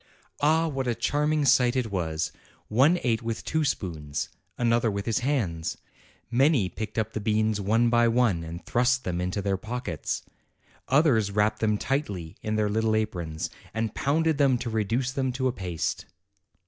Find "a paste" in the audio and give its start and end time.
15.47-16.05